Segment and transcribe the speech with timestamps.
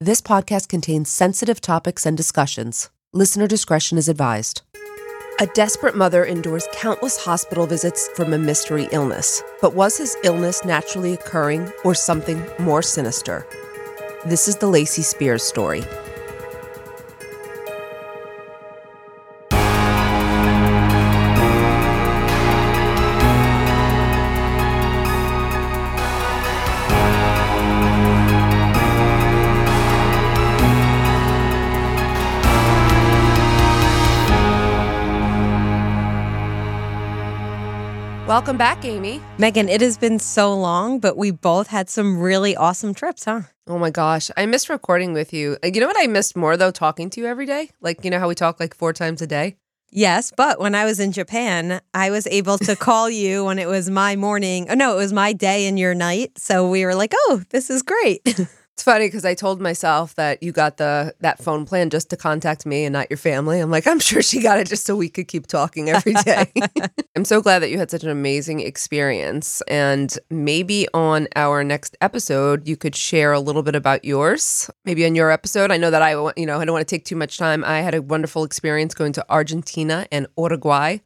[0.00, 2.88] This podcast contains sensitive topics and discussions.
[3.12, 4.62] Listener discretion is advised.
[5.40, 9.42] A desperate mother endures countless hospital visits from a mystery illness.
[9.60, 13.44] But was his illness naturally occurring or something more sinister?
[14.24, 15.82] This is the Lacey Spears story.
[38.38, 39.20] Welcome back, Amy.
[39.36, 43.40] Megan, it has been so long, but we both had some really awesome trips, huh?
[43.66, 45.56] Oh my gosh, I missed recording with you.
[45.64, 46.70] Uh, You know what I missed more though?
[46.70, 47.70] Talking to you every day.
[47.80, 49.56] Like, you know how we talk like four times a day?
[49.90, 53.66] Yes, but when I was in Japan, I was able to call you when it
[53.66, 54.68] was my morning.
[54.70, 56.38] Oh, no, it was my day and your night.
[56.38, 58.22] So we were like, oh, this is great.
[58.78, 62.16] It's funny because I told myself that you got the that phone plan just to
[62.16, 63.58] contact me and not your family.
[63.58, 66.52] I'm like, I'm sure she got it just so we could keep talking every day.
[67.16, 69.62] I'm so glad that you had such an amazing experience.
[69.62, 74.70] And maybe on our next episode, you could share a little bit about yours.
[74.84, 77.04] Maybe on your episode, I know that I, you know, I don't want to take
[77.04, 77.64] too much time.
[77.64, 80.98] I had a wonderful experience going to Argentina and Uruguay.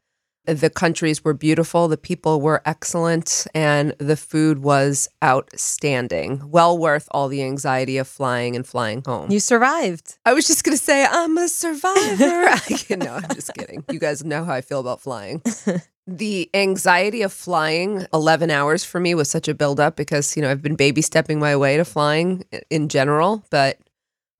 [0.45, 6.41] The countries were beautiful, the people were excellent, and the food was outstanding.
[6.49, 9.31] Well worth all the anxiety of flying and flying home.
[9.31, 10.17] you survived.
[10.25, 12.49] I was just going to say, I'm a survivor.
[12.97, 13.85] no, I'm just kidding.
[13.89, 15.41] You guys know how I feel about flying.
[16.05, 20.51] The anxiety of flying 11 hours for me was such a buildup because, you know,
[20.51, 23.77] I've been baby stepping my way to flying in general, but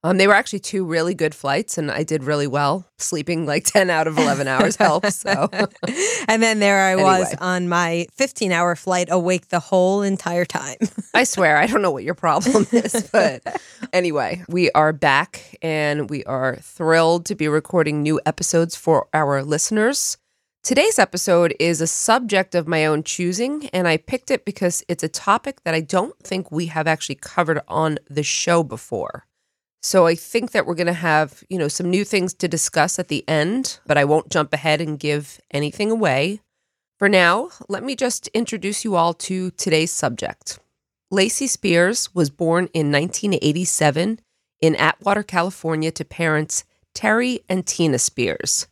[0.04, 2.86] um, they were actually two really good flights and I did really well.
[2.98, 5.16] Sleeping like 10 out of 11 hours helps.
[5.16, 5.48] So,
[6.28, 10.76] and then there I was on my 15 hour flight, awake the whole entire time.
[11.14, 13.42] I swear, I don't know what your problem is, but
[13.94, 19.42] anyway, we are back and we are thrilled to be recording new episodes for our
[19.42, 20.18] listeners.
[20.62, 25.02] Today's episode is a subject of my own choosing, and I picked it because it's
[25.02, 29.26] a topic that I don't think we have actually covered on the show before.
[29.84, 32.98] So I think that we're going to have, you know, some new things to discuss
[32.98, 36.40] at the end, but I won't jump ahead and give anything away.
[36.98, 40.58] For now, let me just introduce you all to today's subject.
[41.10, 44.20] Lacey Spears was born in 1987
[44.62, 46.64] in Atwater, California, to parents
[46.94, 48.68] Terry and Tina Spears.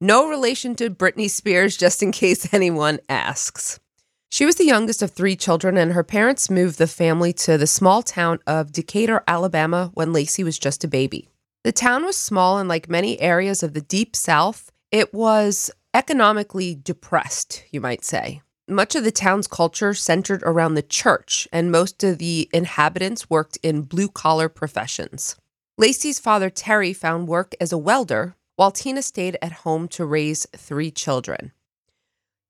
[0.00, 3.78] No relation to Britney Spears, just in case anyone asks.
[4.28, 7.66] She was the youngest of three children, and her parents moved the family to the
[7.66, 11.28] small town of Decatur, Alabama, when Lacey was just a baby.
[11.64, 16.74] The town was small, and like many areas of the Deep South, it was economically
[16.74, 18.42] depressed, you might say.
[18.68, 23.56] Much of the town's culture centered around the church, and most of the inhabitants worked
[23.62, 25.36] in blue collar professions.
[25.78, 30.46] Lacey's father, Terry, found work as a welder, while Tina stayed at home to raise
[30.56, 31.52] three children.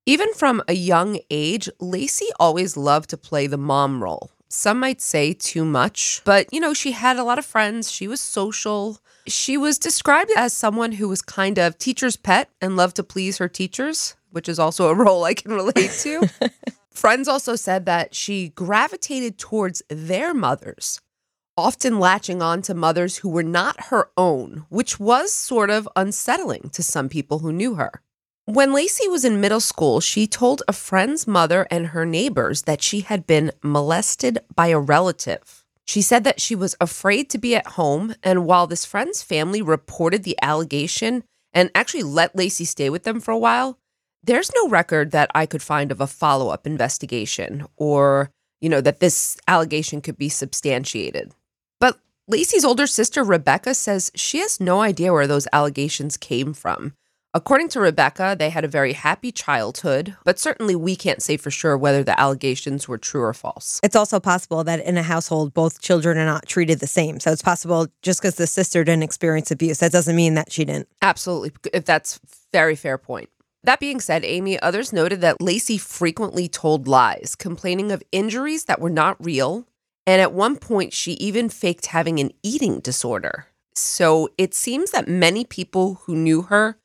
[0.09, 4.31] Even from a young age, Lacey always loved to play the mom role.
[4.49, 7.91] Some might say too much, but you know, she had a lot of friends.
[7.91, 9.01] She was social.
[9.27, 13.39] She was described as someone who was kind of teacher's pet and loved to please
[13.39, 16.29] her teachers, which is also a role I can relate to.
[16.91, 21.01] Friends also said that she gravitated towards their mothers,
[21.57, 26.71] often latching on to mothers who were not her own, which was sort of unsettling
[26.75, 28.03] to some people who knew her.
[28.47, 32.81] When Lacey was in middle school, she told a friend's mother and her neighbors that
[32.81, 35.65] she had been molested by a relative.
[35.85, 39.61] She said that she was afraid to be at home, and while this friend's family
[39.63, 43.81] reported the allegation and actually let Lacey stay with them for a while,
[44.23, 48.81] there's no record that I could find of a follow up investigation or, you know,
[48.81, 51.33] that this allegation could be substantiated.
[51.81, 51.99] But
[52.29, 56.93] Lacey's older sister, Rebecca, says she has no idea where those allegations came from.
[57.37, 61.51] According to Rebecca, they had a very happy childhood, but certainly we can't say for
[61.51, 63.79] sure whether the allegations were true or false.
[63.83, 67.21] It's also possible that in a household, both children are not treated the same.
[67.21, 70.65] So it's possible just because the sister didn't experience abuse, that doesn't mean that she
[70.65, 70.89] didn't.
[71.03, 71.53] Absolutely.
[71.75, 72.19] If that's
[72.55, 73.29] very fair point.
[73.65, 78.81] That being said, Amy, others noted that Lacey frequently told lies, complaining of injuries that
[78.81, 79.67] were not real.
[80.07, 83.49] And at one point, she even faked having an eating disorder.
[83.75, 86.79] So it seems that many people who knew her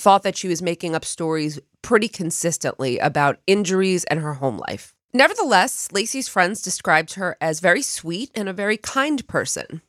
[0.00, 4.94] thought that she was making up stories pretty consistently about injuries and her home life.
[5.12, 9.82] Nevertheless, Lacey's friends described her as very sweet and a very kind person.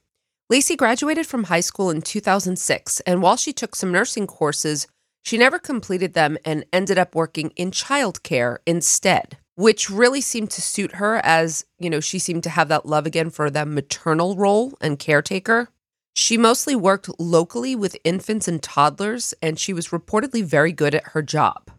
[0.50, 4.88] Lacey graduated from high school in 2006, and while she took some nursing courses,
[5.24, 10.62] she never completed them and ended up working in childcare instead, which really seemed to
[10.62, 14.36] suit her as, you know, she seemed to have that love again for the maternal
[14.36, 15.69] role and caretaker.
[16.13, 21.10] She mostly worked locally with infants and toddlers, and she was reportedly very good at
[21.10, 21.72] her job.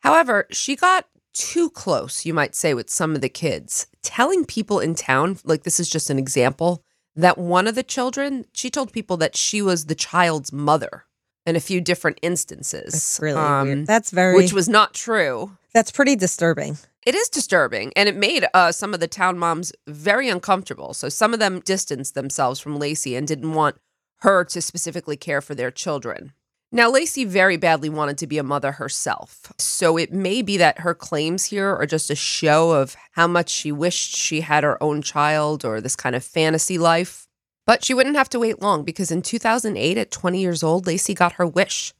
[0.00, 4.80] However, she got too close, you might say, with some of the kids, telling people
[4.80, 6.82] in town, like this is just an example,
[7.14, 11.04] that one of the children, she told people that she was the child's mother
[11.44, 12.92] in a few different instances.
[12.92, 13.84] That's really um.
[13.84, 15.56] That's very, which was not true.
[15.74, 16.78] that's pretty disturbing.
[17.04, 20.94] It is disturbing, and it made uh, some of the town moms very uncomfortable.
[20.94, 23.76] So some of them distanced themselves from Lacey and didn't want
[24.20, 26.32] her to specifically care for their children.
[26.70, 29.52] Now, Lacey very badly wanted to be a mother herself.
[29.58, 33.50] So it may be that her claims here are just a show of how much
[33.50, 37.26] she wished she had her own child or this kind of fantasy life.
[37.66, 41.14] But she wouldn't have to wait long because in 2008, at 20 years old, Lacey
[41.14, 41.92] got her wish,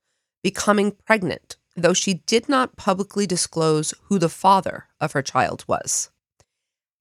[0.42, 6.10] becoming pregnant though she did not publicly disclose who the father of her child was.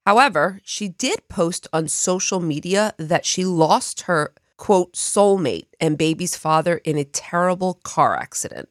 [0.05, 6.35] However, she did post on social media that she lost her, quote, soulmate and baby's
[6.35, 8.69] father in a terrible car accident.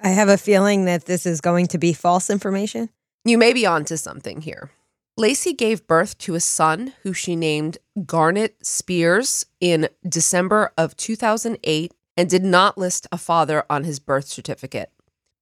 [0.00, 2.90] I have a feeling that this is going to be false information.
[3.24, 4.70] You may be onto something here.
[5.16, 11.94] Lacey gave birth to a son who she named Garnet Spears in December of 2008
[12.16, 14.90] and did not list a father on his birth certificate.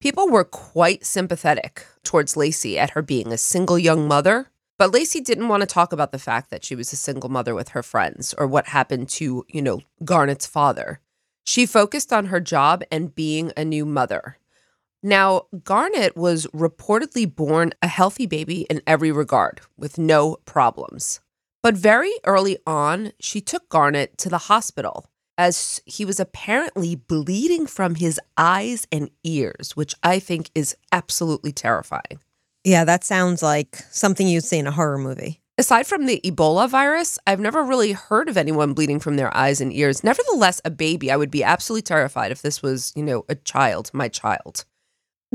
[0.03, 5.21] People were quite sympathetic towards Lacey at her being a single young mother, but Lacey
[5.21, 7.85] didn't want to talk about the fact that she was a single mother with her
[7.85, 10.99] friends or what happened to, you know, Garnet's father.
[11.45, 14.39] She focused on her job and being a new mother.
[15.05, 21.21] Now, Garnet was reportedly born a healthy baby in every regard, with no problems.
[21.63, 25.07] But very early on, she took Garnet to the hospital
[25.39, 31.53] as he was apparently bleeding from his eyes and ears, which I think is absolutely
[31.53, 32.21] terrifying.
[32.65, 35.41] Yeah, that sounds like something you'd see in a horror movie.
[35.59, 39.61] Aside from the Ebola virus, I've never really heard of anyone bleeding from their eyes
[39.61, 40.03] and ears.
[40.03, 43.91] Nevertheless, a baby, I would be absolutely terrified if this was, you know, a child,
[43.93, 44.65] my child.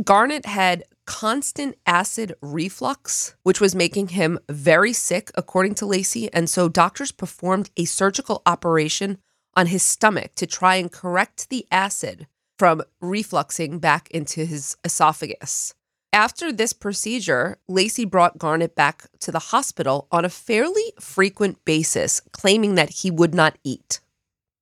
[0.03, 6.31] Garnet had constant acid reflux, which was making him very sick, according to Lacey.
[6.33, 9.17] And so doctors performed a surgical operation
[9.57, 15.73] on his stomach to try and correct the acid from refluxing back into his esophagus.
[16.13, 22.21] After this procedure, Lacey brought Garnet back to the hospital on a fairly frequent basis,
[22.31, 23.99] claiming that he would not eat.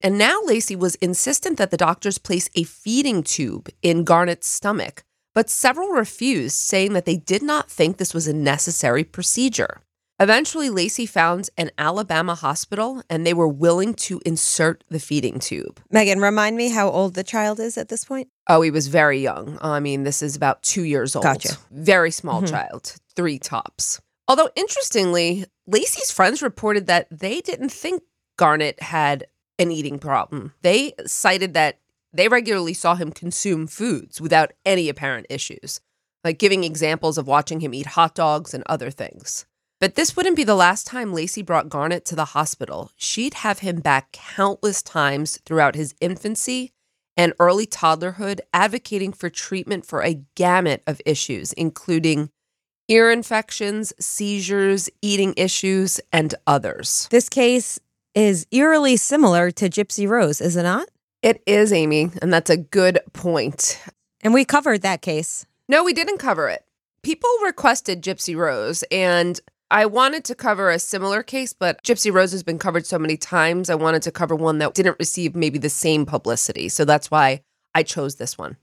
[0.00, 5.04] And now Lacey was insistent that the doctors place a feeding tube in Garnet's stomach,
[5.34, 9.80] but several refused, saying that they did not think this was a necessary procedure.
[10.18, 15.78] Eventually, Lacey found an Alabama hospital and they were willing to insert the feeding tube.
[15.92, 18.28] Meghan, remind me how old the child is at this point.
[18.48, 19.58] Oh, he was very young.
[19.60, 21.24] I mean, this is about two years old.
[21.24, 21.58] Gotcha.
[21.70, 22.48] Very small Mhm.
[22.48, 24.00] child, three tops.
[24.26, 28.02] Although, interestingly, Lacey's friends reported that they didn't think
[28.38, 29.26] Garnet had
[29.58, 30.54] an eating problem.
[30.62, 31.78] They cited that
[32.12, 35.80] they regularly saw him consume foods without any apparent issues,
[36.24, 39.44] like giving examples of watching him eat hot dogs and other things.
[39.86, 42.90] But this wouldn't be the last time Lacey brought Garnet to the hospital.
[42.96, 46.72] She'd have him back countless times throughout his infancy
[47.16, 52.30] and early toddlerhood, advocating for treatment for a gamut of issues, including
[52.88, 57.06] ear infections, seizures, eating issues, and others.
[57.12, 57.78] This case
[58.12, 60.88] is eerily similar to Gypsy Rose, is it not?
[61.22, 63.80] It is, Amy, and that's a good point.
[64.20, 65.46] And we covered that case.
[65.68, 66.64] No, we didn't cover it.
[67.04, 69.40] People requested Gypsy Rose, and
[69.70, 73.16] I wanted to cover a similar case, but Gypsy Rose has been covered so many
[73.16, 73.68] times.
[73.68, 76.68] I wanted to cover one that didn't receive maybe the same publicity.
[76.68, 77.42] So that's why
[77.74, 78.56] I chose this one.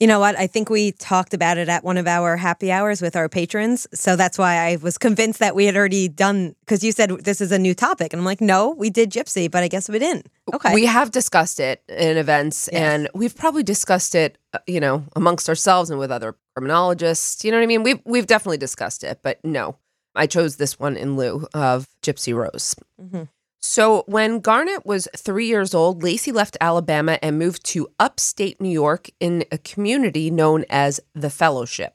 [0.00, 0.38] You know what?
[0.38, 3.86] I think we talked about it at one of our happy hours with our patrons.
[3.92, 7.40] So that's why I was convinced that we had already done, because you said this
[7.40, 8.12] is a new topic.
[8.12, 10.28] And I'm like, no, we did Gypsy, but I guess we didn't.
[10.54, 10.72] Okay.
[10.72, 12.80] We have discussed it in events, Yes.
[12.80, 17.44] and we've probably discussed it, uh, you know, amongst ourselves and with other criminologists.
[17.44, 17.82] You know what I mean?
[17.82, 19.76] We've we've definitely discussed it, but no,
[20.18, 22.74] I chose this one in lieu of Gypsy Rose.
[23.00, 23.28] Mhm.
[23.60, 28.68] So when Garnet was three years old, Lacey left Alabama and moved to upstate New
[28.68, 31.94] York in a community known as the Fellowship.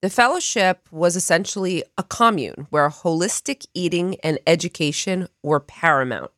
[0.00, 6.30] The Fellowship was essentially a commune where holistic eating and education were paramount.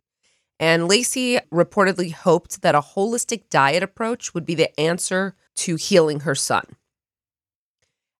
[0.60, 6.20] And Lacey reportedly hoped that a holistic diet approach would be the answer to healing
[6.20, 6.76] her son.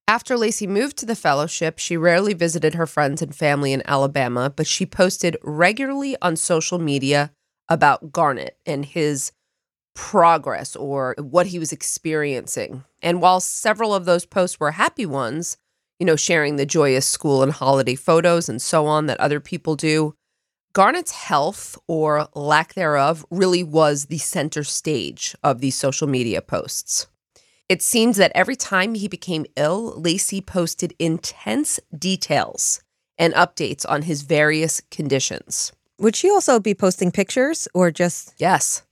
[0.06, 4.52] After Lacey moved to the fellowship, she rarely visited her friends and family in Alabama,
[4.54, 7.32] but she posted regularly on social media
[7.70, 9.32] about Garnet and his
[9.94, 12.84] progress or what he was experiencing.
[13.02, 15.56] And while several of those posts were happy ones,
[15.99, 19.75] you know, sharing the joyous school and holiday photos and so on that other people
[19.75, 20.14] do,
[20.75, 27.06] Garnet's health or lack thereof really was the center stage of these social media posts.
[27.68, 32.83] It seems that every time he became ill, Lacey posted intense details
[33.16, 35.73] and updates on his various conditions.
[35.99, 38.83] Would she also be posting pictures or just Yes.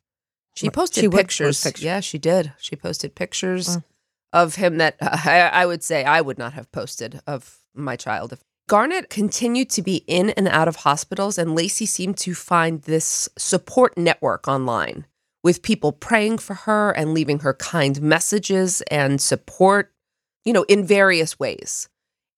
[0.54, 1.62] She posted She pictures.
[1.62, 1.82] pictures.
[1.84, 2.52] Yeah, she did.
[2.58, 3.82] She posted pictures Wow.
[4.32, 7.96] of him that uh, I, I would say I would not have posted of my
[7.96, 8.38] child.
[8.68, 13.28] Garnet continued to be in and out of hospitals, and Lacey seemed to find this
[13.36, 15.06] support network online
[15.42, 19.92] with people praying for her and leaving her kind messages and support,
[20.44, 21.88] you know, in various ways.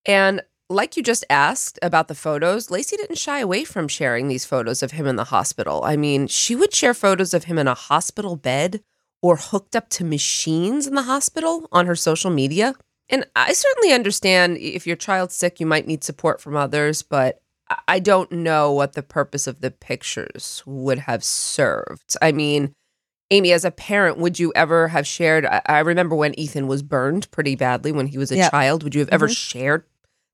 [0.05, 4.45] And like you just asked about the photos, Lacey didn't shy away from sharing these
[4.45, 5.83] photos of him in the hospital.
[5.83, 8.81] I mean, she would share photos of him in a hospital bed
[9.21, 12.73] or hooked up to machines in the hospital on her social media.
[13.09, 17.41] And I certainly understand if your child's sick, you might need support from others, but
[17.87, 22.15] I- don't know what the purpose of the pictures would have served.
[22.21, 22.75] I mean,
[23.31, 25.45] Amy, as a parent, would you ever have shared?
[25.45, 28.49] I, I remember when Ethan was burned pretty badly when he was a Yeah.
[28.49, 28.83] child.
[28.83, 29.35] Would you have ever Mhm.
[29.35, 29.83] shared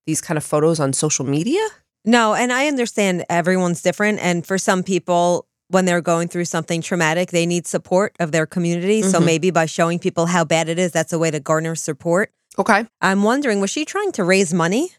[0.06, 1.62] these kind of photos on social media?
[2.04, 4.20] No, and I understand everyone's different.
[4.20, 8.46] And for some people, when they're going through something traumatic, they need support of their
[8.46, 9.02] community.
[9.04, 9.26] So Mhm.
[9.26, 12.32] maybe by showing people how bad it is, that's a way to garner support.
[12.60, 12.86] Okay.
[13.00, 14.92] I'm wondering, was she trying to raise money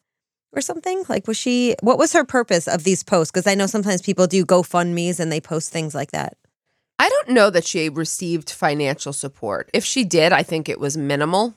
[0.54, 1.04] or something?
[1.10, 3.30] Like, was she, what was her purpose of these posts?
[3.30, 6.38] Because I know sometimes people do GoFundMe's and they post things like that.
[7.02, 9.68] I don't know that she received financial support.
[9.74, 11.56] If she did, I think it was minimal.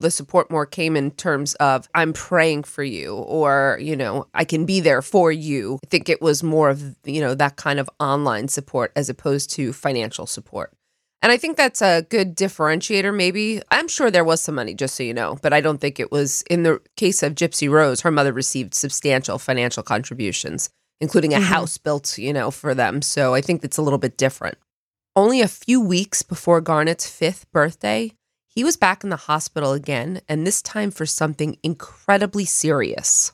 [0.00, 4.44] The support more came in terms of, I'm praying for you, or, you know, I
[4.44, 5.78] can be there for you.
[5.84, 9.50] I think it was more of, you know, that kind of online support as opposed
[9.50, 10.72] to financial support.
[11.22, 13.62] And I think that's a good differentiator, maybe.
[13.70, 16.10] I'm sure there was some money, just so you know, but I don't think it
[16.10, 20.68] was in the case of Gypsy Rose, her mother received substantial financial contributions,
[21.00, 21.42] including a Mhm.
[21.44, 23.02] house built, you know, for them.
[23.02, 24.58] So I think it's a little bit different.
[25.20, 28.12] Only a few weeks before Garnet's fifth birthday,
[28.46, 33.32] he was back in the hospital again, and this time for something incredibly serious.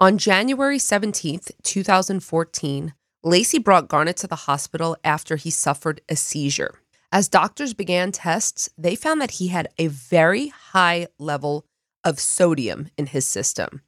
[0.00, 6.80] On January 17th, 2014, Lacey brought Garnet to the hospital after he suffered a seizure.
[7.12, 11.66] As doctors began tests, they found that he had a very high level
[12.02, 13.80] of sodium in his system.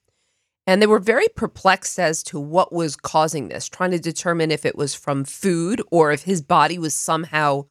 [0.69, 4.67] And they were very perplexed as to what was causing this, trying to determine if
[4.67, 7.65] it was from food or if his body was somehow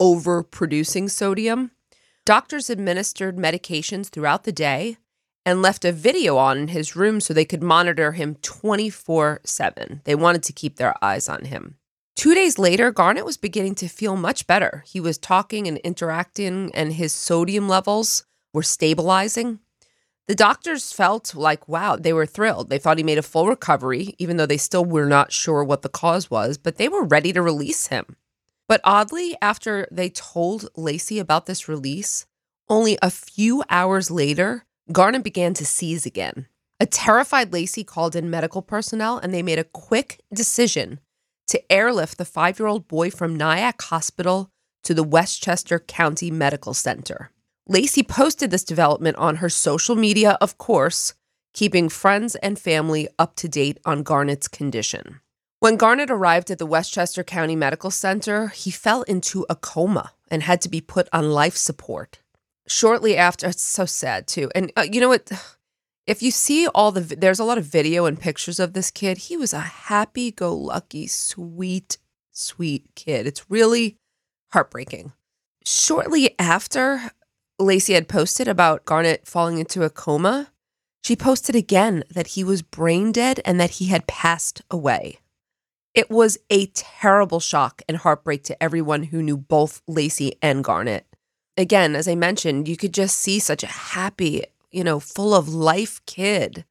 [0.00, 1.72] overproducing sodium.
[2.24, 4.98] Doctors administered medications throughout the day
[5.44, 10.02] and left a video on in his room so they could monitor him 24 7.
[10.04, 11.74] They wanted to keep their eyes on him.
[12.14, 14.84] Two days later, Garnet was beginning to feel much better.
[14.86, 19.58] He was talking and interacting, and his sodium levels were stabilizing.
[20.26, 22.70] The doctors felt like, wow, they were thrilled.
[22.70, 25.82] They thought he made a full recovery, even though they still were not sure what
[25.82, 28.16] the cause was, but they were ready to release him.
[28.66, 32.24] But oddly, after they told Lacey about this release,
[32.70, 36.46] only a few hours later, Garnet began to seize again.
[36.80, 41.00] A terrified Lacey called in medical personnel and they made a quick decision
[41.48, 44.50] to airlift the five year old boy from Nyack Hospital
[44.82, 47.30] to the Westchester County Medical Center.
[47.66, 51.14] Lacey posted this development on her social media, of course,
[51.54, 55.20] keeping friends and family up to date on Garnett's condition.
[55.60, 60.42] When Garnett arrived at the Westchester County Medical Center, he fell into a coma and
[60.42, 62.18] had to be put on life support.
[62.68, 64.50] Shortly after, it's so sad too.
[64.54, 65.30] And uh, you know what?
[66.06, 69.16] If you see all the, there's a lot of video and pictures of this kid.
[69.16, 71.96] He was a happy go lucky, sweet,
[72.30, 73.26] sweet kid.
[73.26, 73.96] It's really
[74.52, 75.14] heartbreaking.
[75.64, 77.10] Shortly after
[77.58, 80.50] Lacey had posted about Garnet falling into a coma,
[81.04, 85.18] she posted again that he was brain dead and that he had passed away.
[85.92, 91.06] It was a terrible shock and heartbreak to everyone who knew both Lacey and Garnet.
[91.56, 95.48] Again, as I mentioned, you could just see such a happy, you know, full of
[95.48, 96.64] life kid.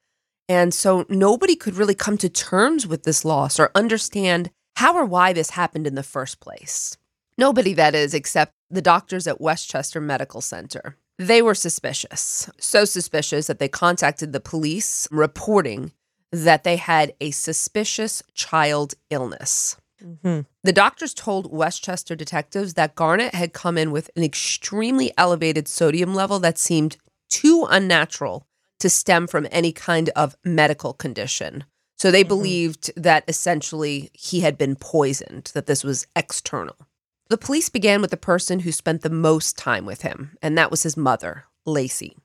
[0.49, 5.05] And so nobody could really come to terms with this loss or understand how or
[5.05, 6.97] why this happened in the first place.
[7.37, 10.97] Nobody, that is, except the doctors at Westchester Medical Center.
[11.19, 15.91] They were suspicious, so suspicious that they contacted the police reporting
[16.31, 19.77] that they had a suspicious child illness.
[20.03, 20.41] Mm-hmm.
[20.63, 26.15] The doctors told Westchester detectives that Garnett had come in with an extremely elevated sodium
[26.15, 26.97] level that seemed
[27.29, 28.47] too unnatural
[28.79, 31.63] to stem from any kind of medical condition.
[31.97, 32.27] So they Mhm.
[32.27, 36.75] believed that essentially he had been poisoned, that this was external.
[37.29, 40.69] The police began with the person who spent the most time with him, and that
[40.69, 42.17] was his mother, Lacey.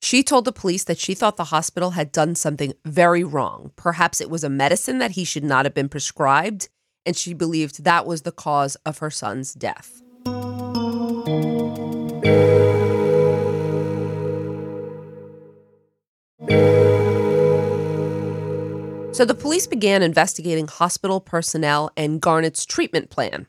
[0.00, 3.72] She told the police that she thought the hospital had done something very wrong.
[3.76, 6.70] Perhaps it was a medicine that he should not have been prescribed,
[7.04, 10.02] and she believed that was the cause of her son's death.
[19.12, 23.46] So the police began investigating hospital personnel and Garnett's treatment plan.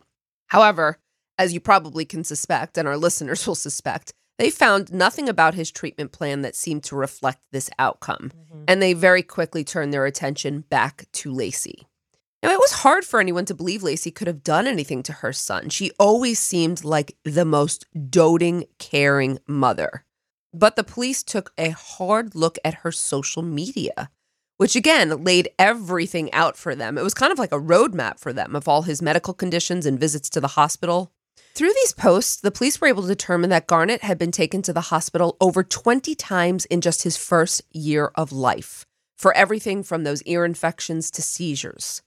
[0.48, 1.00] However,
[1.38, 5.72] as you probably can suspect, and our listeners will suspect, they found nothing about his
[5.72, 8.32] treatment plan that seemed to reflect this outcome.
[8.36, 8.64] Mm-hmm.
[8.68, 11.88] And they very quickly turned their attention back to Lacey.
[12.44, 15.34] Now, it was hard for anyone to believe Lacey could have done anything to her
[15.34, 15.70] son.
[15.70, 20.06] She always seemed like the most doting, caring mother.
[20.54, 24.10] But the police took a hard look at her social media,
[24.58, 26.98] which again laid everything out for them.
[26.98, 30.00] It was kind of like a roadmap for them of all his medical conditions and
[30.00, 31.12] visits to the hospital.
[31.56, 34.74] Through these posts, the police were able to determine that Garnett had been taken to
[34.74, 38.86] the hospital over 20 times in just his first year of life
[39.18, 42.04] for everything from those ear infections to seizures.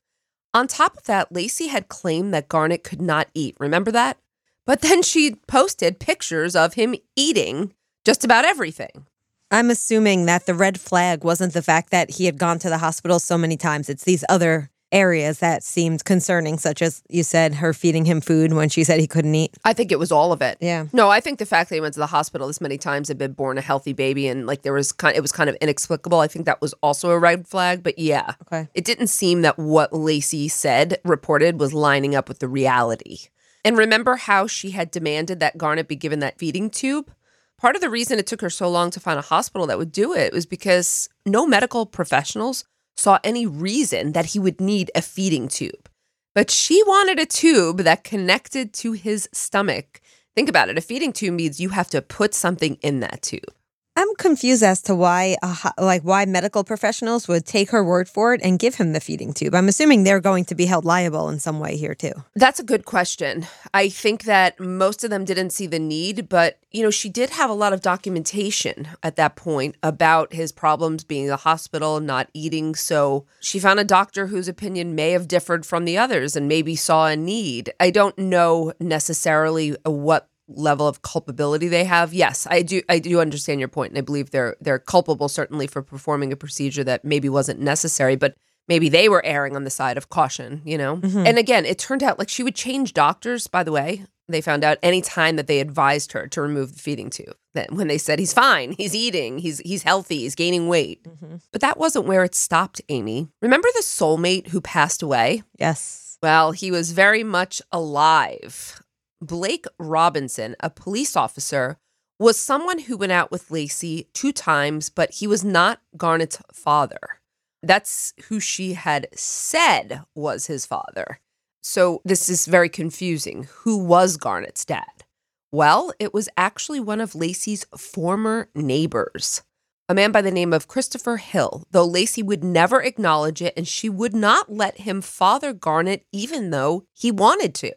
[0.55, 3.57] On top of that, Lacey had claimed that Garnett could not eat.
[3.59, 4.19] Remember that?
[4.67, 9.07] But then she posted pictures of him eating just about everything.
[9.51, 12.79] I'm assuming that the red flag wasn't the fact that he had gone to the
[12.79, 13.89] hospital so many times.
[13.89, 18.53] It's these other areas that seemed concerning, such as you said, her feeding him food
[18.53, 19.57] when she said he couldn't eat.
[19.65, 20.59] I think it was all of it.
[20.61, 20.87] Yeah.
[20.93, 23.19] No, I think the fact that he went to the hospital this many times and
[23.19, 26.21] been born a healthy baby and like there was kind it was kind of inexplicable.
[26.21, 28.35] I think that was also a red flag, but yeah.
[28.43, 28.69] Okay.
[28.75, 33.19] It didn't seem that what Lacey said reported was lining up with the reality.
[33.65, 37.13] And remember how she had demanded that Garnet be given that feeding tube?
[37.59, 39.93] Part of the reason it took her so long to find a hospital that would
[39.93, 42.65] do it was because no medical professionals
[43.01, 45.89] saw any reason that he would need a feeding tube.
[46.35, 50.01] But she wanted a tube that connected to his stomach.
[50.37, 53.53] Think about it a feeding tube means you have to put something in that tube.
[53.97, 55.37] I'm confused as to why,
[55.79, 59.33] like, why medical professionals would take her word for it and give him the feeding
[59.33, 59.55] tube.
[59.55, 62.13] I'm assuming they're going to be held liable in some way here too.
[62.35, 63.47] That's a good question.
[63.75, 67.31] I think that most of them didn't see the need, but you know, she did
[67.31, 71.99] have a lot of documentation at that point about his problems being in the hospital,
[71.99, 72.77] not eating.
[72.77, 76.77] So she found a doctor whose opinion may have differed from the others and maybe
[76.77, 77.73] saw a need.
[77.81, 82.13] I don't know necessarily what level of culpability they have.
[82.13, 85.67] Yes, I do I do understand your point and I believe they're they're culpable certainly
[85.67, 88.35] for performing a procedure that maybe wasn't necessary, but
[88.69, 90.97] maybe they were erring on the side of caution, you know?
[90.99, 91.27] Mm-hmm.
[91.27, 94.05] And again, it turned out like she would change doctors, by the way.
[94.29, 97.35] They found out any time that they advised her to remove the feeding tube.
[97.55, 101.03] That when they said he's fine, he's eating, he's he's healthy, he's gaining weight.
[101.03, 101.37] Mm-hmm.
[101.51, 103.29] But that wasn't where it stopped, Amy.
[103.43, 105.43] Remember the soulmate who passed away?
[105.59, 106.17] Yes.
[106.23, 108.81] Well, he was very much alive.
[109.21, 111.79] Blake Robinson, a police officer,
[112.19, 117.21] was someone who went out with Lacey two times, but he was not Garnet's father.
[117.63, 121.21] That's who she had said was his father.
[121.63, 123.47] So this is very confusing.
[123.63, 125.05] Who was Garnet's dad?
[125.53, 129.43] Well, it was actually one of Lacey's former neighbors.
[129.89, 133.67] a man by the name of Christopher Hill, though Lacey would never acknowledge it and
[133.67, 137.73] she would not let him father Garnet even though he wanted to.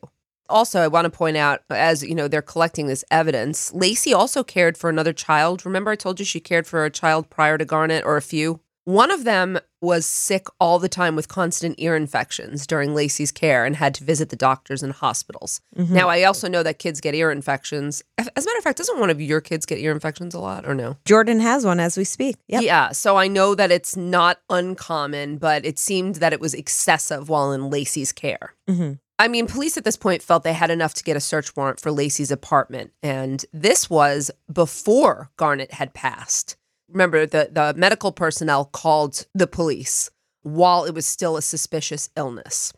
[0.49, 4.43] Also, I want to point out as you know they're collecting this evidence, Lacey also
[4.43, 5.65] cared for another child.
[5.65, 8.59] Remember I told you she cared for a child prior to Garnet or a few?
[8.85, 13.63] One of them was sick all the time with constant ear infections during Lacey's care
[13.63, 15.61] and had to visit the doctors and hospitals.
[15.73, 18.03] Now, I also know that kids get ear infections.
[18.17, 20.65] As a matter of fact, doesn't one of your kids get ear infections a lot
[20.67, 20.97] or no?
[21.05, 22.35] Jordan has one as we speak.
[22.49, 22.63] Yep.
[22.63, 27.29] Yeah, so I know that it's not uncommon, but it seemed that it was excessive
[27.29, 28.53] while in Lacey's care.
[28.69, 28.99] Mhm.
[29.19, 31.79] I mean, police at this point felt they had enough to get a search warrant
[31.79, 36.57] for Lacey's apartment, and this was before Garnet had passed.
[36.89, 40.09] Remember, the, the medical personnel called the police
[40.41, 42.73] while it was still a suspicious illness.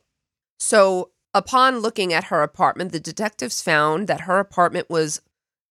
[0.60, 5.21] So, upon looking at her apartment, the detectives found that her apartment was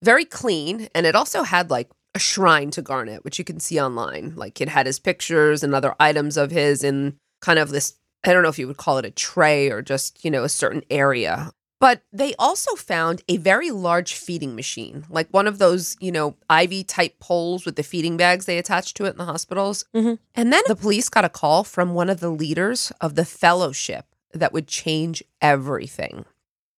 [0.03, 3.79] very clean and it also had like a shrine to Garnet, which you can see
[3.79, 4.33] online.
[4.35, 8.33] Like it had his pictures and other items of his in kind of this, I
[8.33, 10.83] don't know if you would call it a tray or just, you know, a certain
[10.89, 11.51] area.
[11.81, 16.35] But they also found a very large feeding machine, like one of those, you know,
[16.49, 19.85] IV type poles with the feeding bags they attach to it in the hospitals.
[19.93, 20.17] Mhm.
[20.33, 24.05] And then the police got a call from one of the leaders of the fellowship
[24.33, 26.25] that would change everything.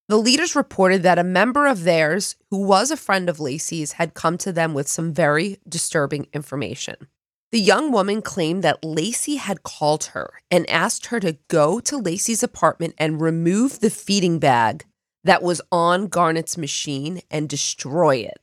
[0.10, 4.14] The leaders reported that a member of theirs, who was a friend of Lacey's, had
[4.14, 7.08] come to them with some very disturbing information.
[7.52, 11.98] The young woman claimed that Lacey had called her and asked her to go to
[11.98, 14.86] Lacey's apartment and remove the feeding bag
[15.24, 18.40] that was on Garnet's machine and destroy it.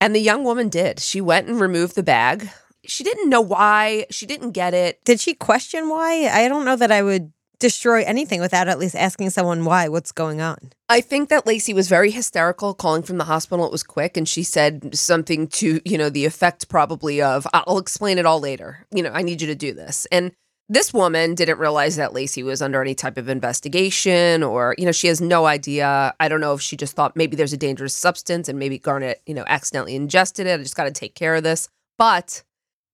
[0.00, 1.00] And the young woman did.
[1.00, 2.48] She went and removed the bag.
[2.84, 5.04] She didn't know why, she didn't get it.
[5.04, 6.28] Did she question why?
[6.28, 9.88] I don't know that I would destroy anything without at least asking someone why.
[9.88, 10.70] What's going on?
[10.88, 13.66] I think that Lacey was very hysterical calling from the hospital.
[13.66, 14.16] It was quick.
[14.16, 18.40] And she said something to, you know, the effect probably of, I'll explain it all
[18.40, 18.86] later.
[18.90, 20.06] You know, I need you to do this.
[20.12, 20.32] And
[20.70, 24.92] this woman didn't realize that Lacey was under any type of investigation or, you know,
[24.92, 26.14] she has no idea.
[26.20, 29.22] I don't know if she just thought maybe there's a dangerous substance and maybe Garnet,
[29.26, 30.60] you know, accidentally ingested it.
[30.60, 31.70] I just got to take care of this.
[31.96, 32.42] But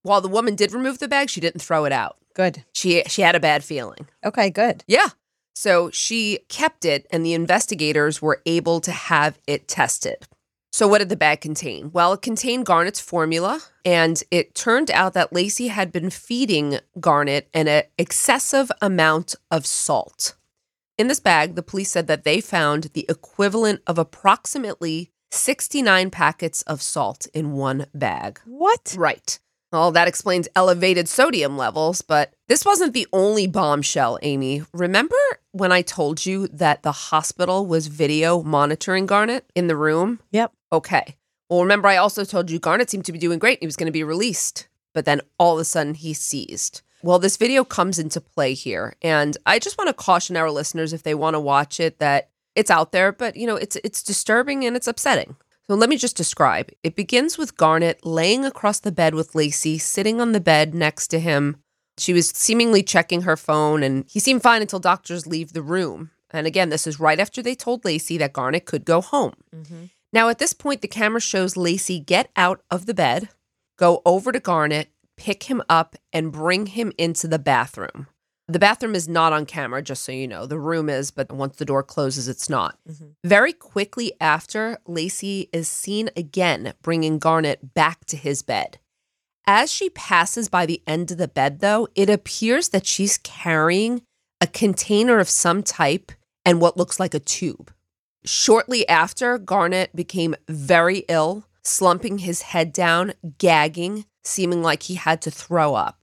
[0.03, 2.16] while the woman did remove the bag, she didn't throw it out.
[2.35, 2.64] Good.
[2.73, 4.09] She she had a bad feeling.
[4.25, 4.85] Okay, good.
[4.87, 5.09] Yeah.
[5.55, 10.27] So she kept it, and the investigators were able to have it tested.
[10.75, 11.92] So, what did the bag contain?
[11.92, 17.49] Well, it contained Garnet's formula, and it turned out that Lacey had been feeding Garnet
[17.55, 20.35] an excessive amount of salt.
[20.99, 26.62] In this bag, the police said that they found the equivalent of approximately 69 packets
[26.62, 28.40] of salt in one bag.
[28.44, 28.97] What?
[28.99, 29.38] Right.
[29.75, 34.63] Well, that explains elevated sodium levels, but this wasn't the only bombshell, Amy.
[34.73, 35.17] Remember
[35.51, 40.21] when I told you that the hospital was video monitoring Garnet in the room?
[40.31, 40.53] Yep.
[40.71, 41.17] Okay.
[41.51, 43.59] Well, remember, I also told you Garnet seemed to be doing great.
[43.59, 46.83] He was going to be released, but then all of a sudden he seized.
[47.03, 50.93] Well, this video comes into play here, and I just want to caution our listeners
[50.93, 54.05] if they want to watch it that it's out there, but you know, it's it's
[54.05, 55.35] disturbing and it's upsetting.
[55.68, 56.70] So let me just describe.
[56.83, 61.09] It begins with Garnet laying across the bed with Lacey, sitting on the bed next
[61.09, 61.57] to him.
[61.96, 66.11] She was seemingly checking her phone, and he seemed fine until doctors leave the room.
[66.31, 69.35] And again, this is right after they told Lacey that Garnet could go home.
[69.55, 69.85] Mm-hmm.
[70.12, 73.31] Now, at this point, the camera shows Lacey get out of the bed,
[73.79, 78.09] go over to Garnet, pick him up, and bring him into the bathroom.
[78.46, 80.44] The bathroom is not on camera, just so you know.
[80.44, 82.78] The room is, but once the door closes, it's not.
[82.88, 83.07] Mm-hmm.
[83.24, 88.78] Very quickly after, Lacey is seen again bringing Garnet back to his bed.
[89.46, 94.02] As she passes by the end of the bed, though, it appears that she's carrying
[94.40, 96.12] a container of some type
[96.44, 97.72] and what looks like a tube.
[98.26, 105.22] Shortly after, Garnet became very ill, slumping his head down, gagging, seeming like he had
[105.22, 105.98] to throw up.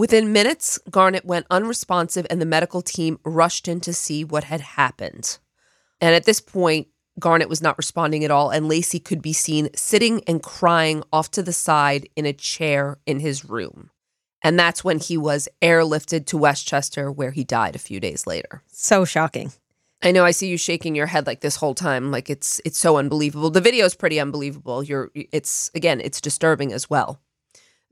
[0.00, 4.62] Within minutes, Garnet went unresponsive and the medical team rushed in to see what had
[4.62, 5.38] happened.
[6.00, 9.68] And at this point, Garnet was not responding at all, and Lacey could be seen
[9.74, 13.90] sitting and crying off to the side in a chair in his room.
[14.42, 18.62] And that's when he was airlifted to Westchester, where he died a few days later.
[18.68, 19.52] So shocking.
[20.02, 22.78] I know I see you shaking your head like this whole time, like it's it's
[22.78, 23.50] so unbelievable.
[23.50, 24.82] The video is pretty unbelievable.
[24.82, 27.20] You're it's again, it's disturbing as well.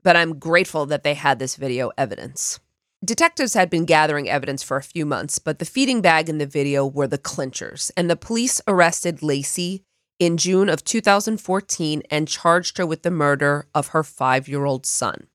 [0.03, 2.59] But I'm grateful that they had this video evidence.
[3.03, 6.45] Detectives had been gathering evidence for a few months, but the feeding bag and the
[6.45, 9.83] video were the clinchers, and the police arrested Lacey
[10.19, 14.85] in June of 2014 and charged her with the murder of her five year old
[14.85, 15.27] son.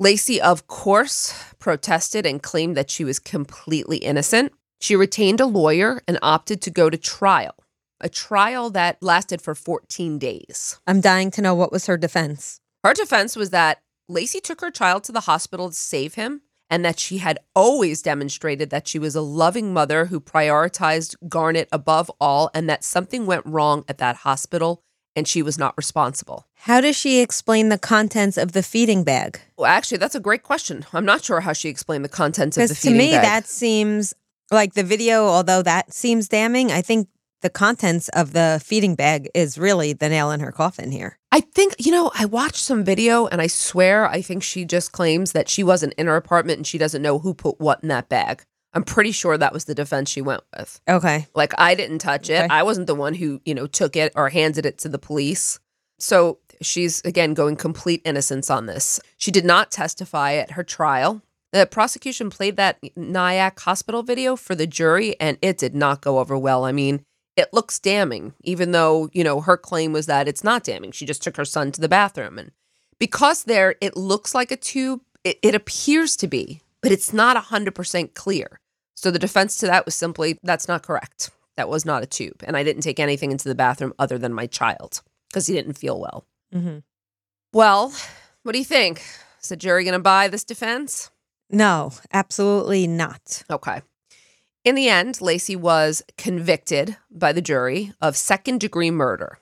[0.00, 4.52] Lacey, of course, protested and claimed that she was completely innocent.
[4.80, 7.54] She retained a lawyer and opted to go to trial,
[8.00, 10.78] a trial that lasted for 14 days.
[10.86, 12.60] I'm dying to know what was her defense.
[12.84, 16.84] Her defense was that Lacey took her child to the hospital to save him and
[16.84, 22.10] that she had always demonstrated that she was a loving mother who prioritized Garnet above
[22.20, 24.82] all and that something went wrong at that hospital
[25.16, 26.46] and she was not responsible.
[26.54, 29.40] How does she explain the contents of the feeding bag?
[29.56, 30.86] Well, actually, that's a great question.
[30.92, 33.24] I'm not sure how she explained the contents of the Because to feeding me, bag.
[33.24, 34.14] that seems
[34.50, 37.08] like the video, although that seems damning, I think
[37.40, 41.18] the contents of the feeding bag is really the nail in her coffin here.
[41.30, 44.92] I think, you know, I watched some video and I swear I think she just
[44.92, 47.88] claims that she wasn't in her apartment and she doesn't know who put what in
[47.88, 48.42] that bag.
[48.74, 50.80] I'm pretty sure that was the defense she went with.
[50.88, 51.26] Okay.
[51.34, 52.44] Like I didn't touch it.
[52.44, 52.54] Okay.
[52.54, 55.58] I wasn't the one who, you know, took it or handed it to the police.
[55.98, 59.00] So she's again going complete innocence on this.
[59.16, 61.22] She did not testify at her trial.
[61.52, 66.18] The prosecution played that Nyack hospital video for the jury and it did not go
[66.18, 66.64] over well.
[66.64, 67.04] I mean,
[67.38, 70.92] it looks damning, even though, you know, her claim was that it's not damning.
[70.92, 72.38] She just took her son to the bathroom.
[72.38, 72.50] And
[72.98, 77.42] because there it looks like a tube, it, it appears to be, but it's not
[77.42, 78.60] 100% clear.
[78.94, 81.30] So the defense to that was simply that's not correct.
[81.56, 82.42] That was not a tube.
[82.44, 85.74] And I didn't take anything into the bathroom other than my child because he didn't
[85.74, 86.24] feel well.
[86.52, 86.78] Mm-hmm.
[87.52, 87.92] Well,
[88.42, 89.02] what do you think?
[89.40, 91.10] Is the jury going to buy this defense?
[91.50, 93.42] No, absolutely not.
[93.48, 93.82] Okay.
[94.68, 99.38] In the end, Lacey was convicted by the jury of second degree murder,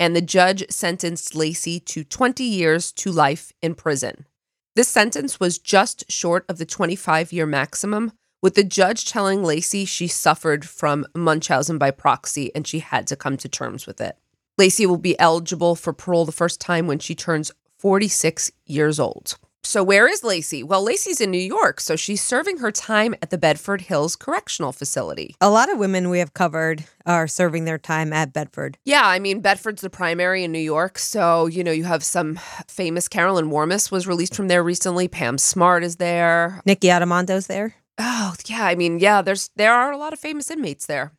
[0.00, 4.26] and the judge sentenced Lacey to 20 years to life in prison.
[4.74, 9.84] This sentence was just short of the 25 year maximum, with the judge telling Lacey
[9.84, 14.18] she suffered from Munchausen by proxy and she had to come to terms with it.
[14.58, 19.38] Lacey will be eligible for parole the first time when she turns 46 years old.
[19.66, 20.62] So, where is Lacey?
[20.62, 24.72] Well, Lacey's in New York, so she's serving her time at the Bedford Hills Correctional
[24.72, 25.34] Facility.
[25.40, 28.76] A lot of women we have covered are serving their time at Bedford.
[28.84, 30.98] Yeah, I mean, Bedford's the primary in New York.
[30.98, 35.08] So, you know, you have some famous Carolyn Warmus was released from there recently.
[35.08, 36.60] Pam Smart is there.
[36.66, 37.74] Nikki Addimando's there.
[37.98, 38.66] Oh, yeah.
[38.66, 41.12] I mean, yeah, there's there are a lot of famous inmates there.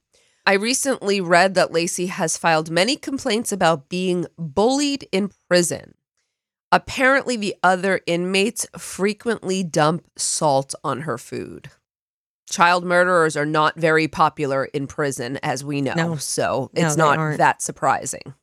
[0.46, 5.96] I recently read that Lacey has filed many complaints about being bullied in prison.
[6.76, 11.70] Apparently, the other inmates frequently dump salt on her food.
[12.50, 15.94] Child murderers are not very popular in prison, as we know.
[15.94, 16.16] No.
[16.18, 18.34] So it's they not that surprising.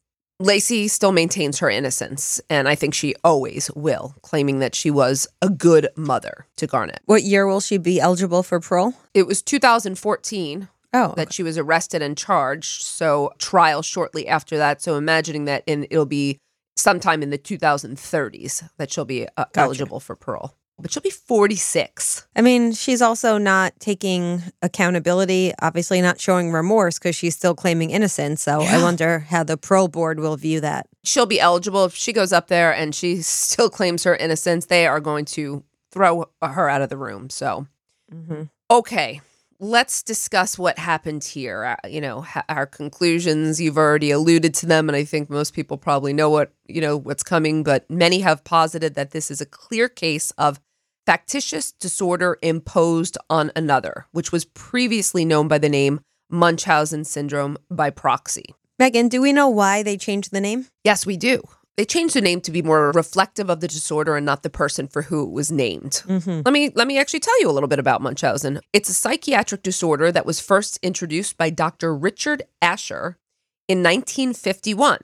[0.40, 5.27] Lacey still maintains her innocence, and I think she always will, claiming that she was
[5.42, 7.01] a good mother to Garnet.
[7.05, 8.95] What year will she be eligible for parole?
[9.12, 12.83] It was 2014 Oh, that she was arrested and charged.
[12.83, 14.81] So trial shortly after that.
[14.81, 16.38] So imagining that in it'll be
[16.77, 20.55] sometime in the 2030s that she'll be uh, eligible for parole.
[20.79, 22.27] But she'll be 46.
[22.35, 27.91] I mean, she's also not taking accountability, obviously not showing remorse because she's still claiming
[27.91, 28.43] innocence.
[28.43, 30.89] So I wonder how the parole board will view that.
[31.05, 34.67] She'll be eligible if she goes up there and she still claims her innocence.
[34.67, 37.31] They are going to throw her out of the room.
[37.31, 37.67] So
[38.15, 38.43] Mm-hmm.
[38.71, 39.21] Okay,
[39.62, 41.64] let's discuss what happened here.
[41.64, 43.61] Uh, you know, our conclusions.
[43.61, 46.96] You've already alluded to them, and I think most people probably know what you know
[46.96, 47.62] what's coming.
[47.62, 50.61] But many have posited that this is a clear case of
[51.07, 57.90] factitious disorder imposed on another, which was previously known by the name Munchausen syndrome by
[57.90, 58.55] proxy.
[58.81, 60.66] Meghan, do we know why they changed the name?
[60.83, 61.42] Yes, we do.
[61.77, 64.89] They changed the name to be more reflective of the disorder and not the person
[64.89, 66.03] for who it was named.
[66.07, 66.43] Mm-hmm.
[66.45, 68.61] Let me let me actually tell you a little bit about Munchausen.
[68.73, 71.95] It's a psychiatric disorder that was first introduced by Dr.
[71.95, 73.17] Richard Asher
[73.69, 74.99] in 1951,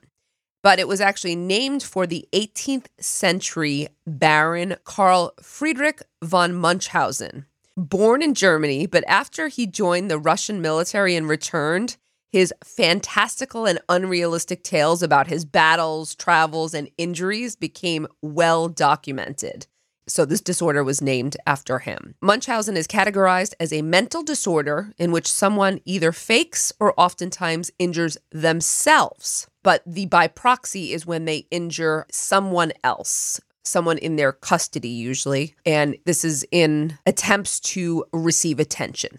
[0.62, 7.46] but it was actually named for the 18th century Baron Karl Friedrich von Munchausen.
[7.78, 11.96] Born in Germany, but after he joined the Russian military and returned,
[12.30, 19.66] his fantastical and unrealistic tales about his battles, travels, and injuries became well documented.
[20.08, 22.14] So, this disorder was named after him.
[22.22, 28.16] Munchausen is categorized as a mental disorder in which someone either fakes or oftentimes injures
[28.30, 29.46] themselves.
[29.62, 35.54] But the by proxy is when they injure someone else, someone in their custody, usually.
[35.66, 39.18] And this is in attempts to receive attention.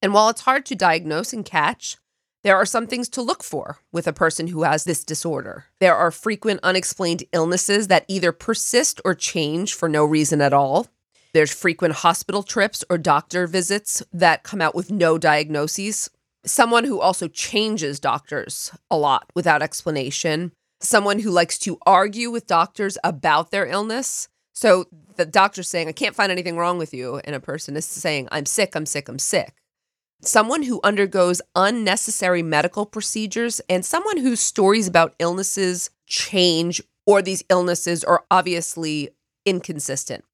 [0.00, 1.98] And while it's hard to diagnose and catch,
[2.44, 5.64] there are some things to look for with a person who has this disorder.
[5.80, 10.86] There are frequent unexplained illnesses that either persist or change for no reason at all.
[11.32, 16.10] There's frequent hospital trips or doctor visits that come out with no diagnoses.
[16.44, 20.52] Someone who also changes doctors a lot without explanation.
[20.80, 24.28] Someone who likes to argue with doctors about their illness.
[24.52, 24.84] So
[25.16, 27.22] the doctor's saying, I can't find anything wrong with you.
[27.24, 29.54] And a person is saying, I'm sick, I'm sick, I'm sick
[30.28, 37.44] someone who undergoes unnecessary medical procedures, and someone whose stories about illnesses change or these
[37.50, 39.10] illnesses are obviously
[39.44, 40.24] inconsistent.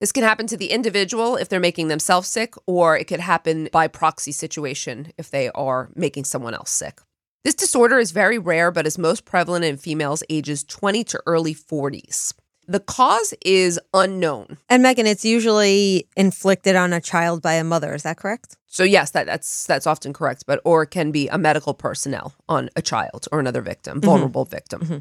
[0.00, 3.68] This can happen to the individual if they're making themselves sick, or it could happen
[3.72, 7.00] by proxy situation if they are making someone else sick.
[7.44, 11.54] This disorder is very rare, but is most prevalent in females ages 20 to early
[11.54, 12.34] 40s.
[12.68, 14.58] The cause is unknown.
[14.68, 17.94] And Meghan, it's usually inflicted on a child by a mother.
[17.94, 18.56] Is that correct?
[18.66, 22.34] So yes, that, that's that's often correct, but or it can be a medical personnel
[22.48, 24.06] on a child or another victim, mm-hmm.
[24.06, 24.80] vulnerable victim.
[24.80, 24.98] Mm-hmm.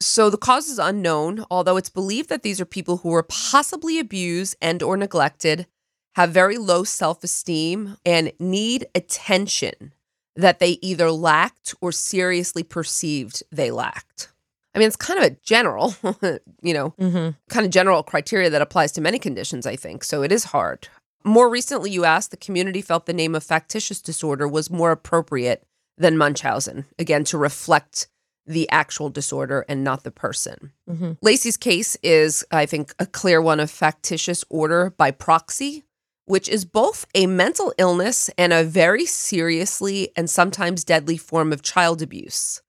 [0.00, 3.98] So the cause is unknown, although it's believed that these are people who were possibly
[3.98, 5.66] abused and or neglected,
[6.14, 9.92] have very low self-esteem and need attention
[10.34, 14.28] that they either lacked or seriously perceived they lacked.
[14.76, 15.94] I mean, it's kind of a general,
[16.62, 17.30] you know, Mm-hmm.
[17.48, 20.04] kind of general criteria that applies to many conditions, I think.
[20.04, 20.88] So it is hard.
[21.24, 25.64] More recently, you asked, the community felt the name of factitious disorder was more appropriate
[25.98, 28.08] than Munchausen, again, to reflect
[28.46, 30.72] the actual disorder and not the person.
[30.88, 31.12] Mm-hmm.
[31.22, 35.82] Lacey's case is, I think, a clear one of factitious order by proxy,
[36.26, 41.62] which is both a mental illness and a very seriously and sometimes deadly form of
[41.62, 42.62] child abuse.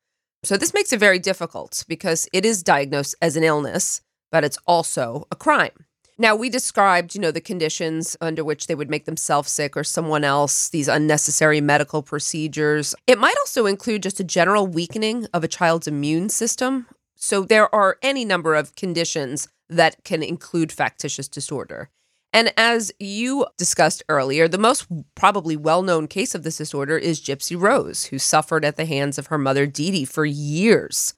[0.47, 3.99] So this makes it very difficult because it is diagnosed as an illness,
[4.31, 5.73] but it's also a crime.
[6.17, 9.83] Now, we described, you know, the conditions under which they would make themselves sick or
[9.83, 12.95] someone else, these unnecessary medical procedures.
[13.07, 16.88] It might also include just a general weakening of a child's immune system.
[17.17, 21.89] So there are any number of conditions that can include factitious disorder.
[22.34, 27.22] And as you discussed earlier, the most probably well known case of this disorder is
[27.22, 31.13] Gypsy Rose, who suffered at the hands of her mother Dee Dee for years.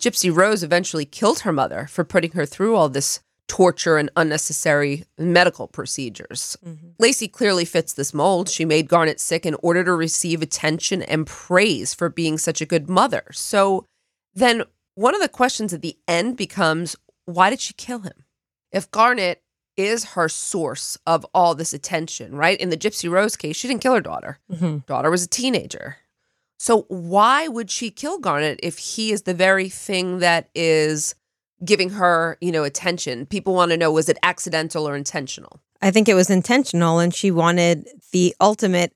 [0.00, 5.04] Gypsy Rose eventually killed her mother for putting her through all this torture and unnecessary
[5.18, 6.56] medical procedures.
[6.64, 6.88] Mm-hmm.
[6.98, 8.48] Lacey clearly fits this mold.
[8.48, 12.66] She made Garnet sick in order to receive attention and praise for being such a
[12.66, 13.24] good mother.
[13.32, 13.84] So
[14.34, 14.62] then
[14.94, 16.96] one of the questions at the end becomes
[17.26, 18.24] why did she kill him?
[18.72, 19.41] If Garnet
[19.76, 22.60] is her source of all this attention, right?
[22.60, 24.38] In the Gypsy Rose case, she didn't kill her daughter.
[24.50, 24.78] Mm-hmm.
[24.86, 25.96] Daughter was a teenager.
[26.58, 31.14] So why would she kill Garnet if he is the very thing that is
[31.64, 33.26] giving her, you know, attention?
[33.26, 35.60] People want to know was it accidental or intentional?
[35.80, 38.92] I think it was intentional, and she wanted the ultimate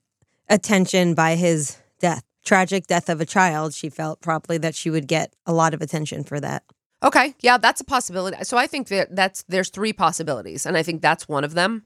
[0.47, 2.23] attention by his death.
[2.45, 3.73] Tragic death of a child.
[3.73, 6.63] She felt probably that she would get a lot of attention for that.
[7.03, 8.43] Okay, yeah, that's a possibility.
[8.43, 11.83] So I think that that's there's three possibilities, and I think that's one of them.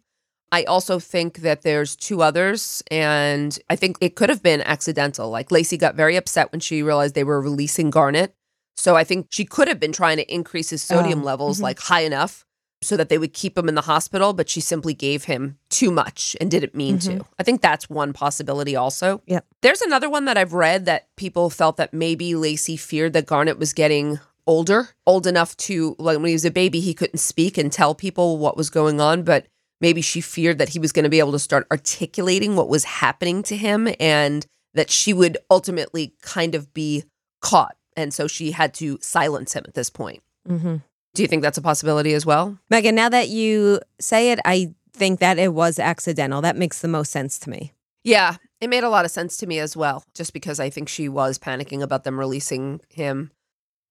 [0.54, 5.30] I also think that there's two others, and I think it could have been accidental.
[5.30, 8.36] Like Lacey got very upset when she realized they were releasing Garnet,
[8.76, 11.63] so I think she could have been trying to increase his sodium Oh, levels mhm.
[11.63, 12.45] like high enough
[12.84, 15.91] so that they would keep him in the hospital, but she simply gave him too
[15.91, 17.24] much and didn't mean to.
[17.38, 19.21] I think that's one possibility also.
[19.28, 19.41] Yeah.
[19.62, 23.60] There's another one that I've read that people felt that maybe Lacey feared that Garnet
[23.60, 24.19] was getting
[24.51, 27.95] older, old enough to like when he was a baby, he couldn't speak and tell
[27.95, 29.47] people what was going on, but
[29.79, 32.83] maybe she feared that he was going to be able to start articulating what was
[32.83, 37.05] happening to him and that she would ultimately kind of be
[37.41, 37.77] caught.
[37.95, 40.21] And so she had to silence him at this point.
[40.45, 40.77] Mm-hmm.
[41.13, 42.59] Do you think that's a possibility as well?
[42.69, 46.41] Meghan, now that you say it, I think that it was accidental.
[46.41, 47.71] That makes the most sense to me.
[48.03, 50.89] Yeah, it made a lot of sense to me as well, just because I think
[50.89, 53.31] she was panicking about them releasing him.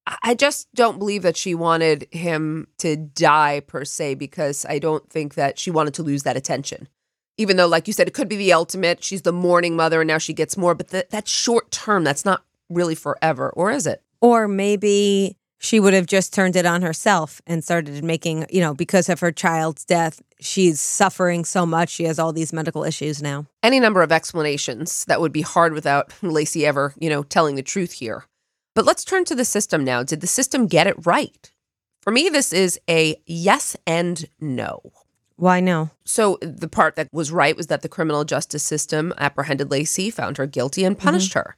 [0.07, 5.07] I- just don't believe that she wanted him to die per se, because I don't
[5.09, 6.87] think that she wanted to lose that attention.
[7.37, 9.03] Even though, like you said, it could be the ultimate.
[9.03, 12.03] She's the mourning mother and now she gets more, but th- that's short term.
[12.03, 14.01] That's not really forever, or is it?
[14.21, 18.73] Or maybe she would have just turned it on herself and started making, you know,
[18.73, 21.89] because of her child's death, she's suffering so much.
[21.89, 23.45] She has all these medical issues now.
[23.63, 27.63] any number of explanations that would be hard without Lacey ever, you know, telling the
[27.63, 28.25] truth here.
[28.73, 30.03] But let's turn to the system now.
[30.03, 31.51] Did the system get it right?
[32.01, 34.81] For me, this is a yes and no.
[35.35, 35.89] Why no?
[36.05, 40.37] So the part that was right was that the criminal justice system apprehended Lacey, found
[40.37, 41.03] her guilty, and mm-hmm.
[41.03, 41.57] punished her.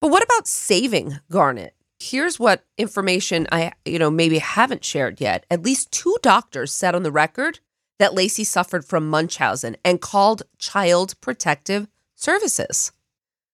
[0.00, 1.74] But what about saving Garnet?
[1.98, 5.46] Here's what information I, you know, maybe haven't shared yet.
[5.50, 7.60] At least two doctors said on the record
[7.98, 12.92] that Lacey suffered from Munchausen and called Child Protective Services.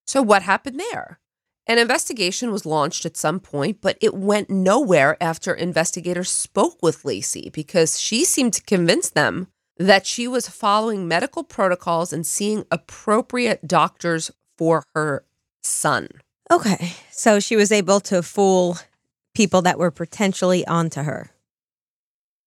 [0.05, 1.19] So what happened there?
[1.65, 7.05] An investigation was launched at some point, but it went nowhere after investigators spoke with
[7.05, 9.47] Lacey because she seemed to convince them
[9.77, 15.25] that she was following medical protocols and seeing appropriate doctors for her
[15.61, 16.09] son.
[16.51, 16.93] Okay.
[17.11, 18.77] So she was able to fool
[19.33, 21.31] people that were potentially onto her.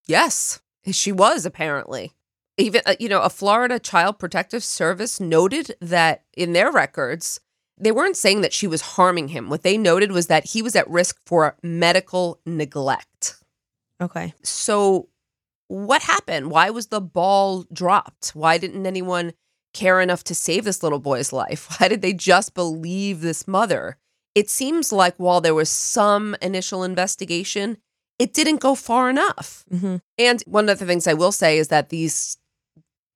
[0.07, 0.61] Yes,
[0.93, 2.12] she was apparently.
[2.59, 7.41] Even, uh, you know, a Florida Child Protective Service noted that in their records,
[7.79, 9.49] they weren't saying that she was harming him.
[9.49, 13.37] What they noted was that he was at risk for medical neglect.
[14.01, 14.35] Okay.
[14.43, 15.09] So
[15.68, 16.51] what happened?
[16.51, 18.31] Why was the ball dropped?
[18.31, 19.33] Why didn't anyone
[19.74, 21.68] care enough to save this little boy's life?
[21.81, 23.99] Why did they just believe this mother?
[24.35, 27.79] It seems like while there was some initial investigation,
[28.18, 29.64] it didn't go far enough.
[29.72, 29.97] Mm-hmm.
[30.18, 32.39] And one of the things I will say is that these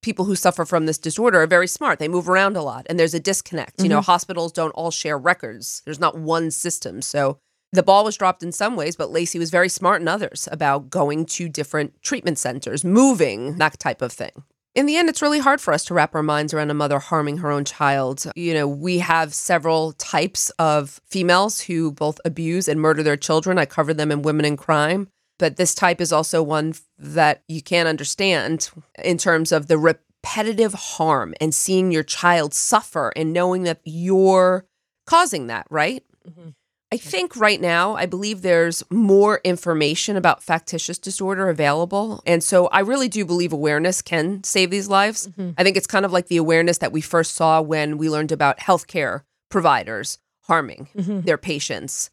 [0.03, 1.99] people who suffer from this disorder are very smart.
[1.99, 3.83] They move around a lot and there's a disconnect.
[3.83, 4.07] You know, mm-hmm.
[4.07, 7.03] hospitals don't all share records, there's not one system.
[7.03, 7.39] So
[7.73, 10.91] the ball was dropped in some ways, but Lacey was very smart in others about
[10.91, 14.43] going to different treatment centers, moving, that type of thing.
[14.75, 17.01] In the end, it's really hard for us to wrap our minds around a mother
[17.01, 18.25] harming her own child.
[18.37, 23.59] You know, we have several types of females who both abuse and murder their children.
[23.59, 25.09] I covered them in Women in Crime.
[25.41, 28.69] But this type is also one that you can't understand
[29.03, 34.67] in terms of the repetitive harm and seeing your child suffer and knowing that you're
[35.07, 36.05] causing that, right?
[36.29, 36.51] Mm-hmm.
[36.93, 42.21] I think right now, I believe there's more information about factitious disorder available.
[42.27, 45.29] And so I really do believe awareness can save these lives.
[45.29, 45.53] Mm-hmm.
[45.57, 48.33] I think it's kind of like the awareness that we first saw when we learned
[48.33, 51.21] about healthcare providers harming mm-hmm.
[51.21, 52.11] their patients.